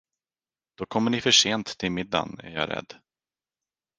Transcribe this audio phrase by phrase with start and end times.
[0.75, 2.95] Då kommer ni för sent till middagen, är jag rädd.